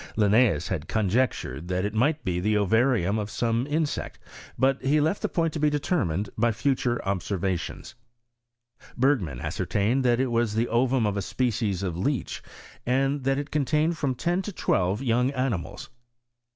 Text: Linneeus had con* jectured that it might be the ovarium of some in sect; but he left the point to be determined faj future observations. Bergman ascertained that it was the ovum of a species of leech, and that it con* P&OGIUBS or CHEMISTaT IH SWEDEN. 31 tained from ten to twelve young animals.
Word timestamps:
Linneeus 0.17 0.69
had 0.69 0.87
con* 0.87 1.11
jectured 1.11 1.67
that 1.67 1.85
it 1.85 1.93
might 1.93 2.23
be 2.25 2.39
the 2.39 2.55
ovarium 2.55 3.19
of 3.19 3.29
some 3.29 3.67
in 3.67 3.85
sect; 3.85 4.17
but 4.57 4.81
he 4.83 4.99
left 4.99 5.21
the 5.21 5.29
point 5.29 5.53
to 5.53 5.59
be 5.59 5.69
determined 5.69 6.31
faj 6.39 6.55
future 6.55 6.99
observations. 7.05 7.93
Bergman 8.97 9.39
ascertained 9.41 10.03
that 10.03 10.19
it 10.19 10.31
was 10.31 10.55
the 10.55 10.67
ovum 10.67 11.05
of 11.05 11.17
a 11.17 11.21
species 11.21 11.83
of 11.83 11.95
leech, 11.99 12.41
and 12.83 13.25
that 13.25 13.37
it 13.37 13.51
con* 13.51 13.63
P&OGIUBS 13.63 13.63
or 13.63 13.69
CHEMISTaT 13.69 13.77
IH 13.77 13.93
SWEDEN. 13.93 13.93
31 13.93 13.93
tained 13.93 13.97
from 13.97 14.15
ten 14.15 14.41
to 14.41 14.51
twelve 14.51 15.03
young 15.03 15.31
animals. 15.39 15.89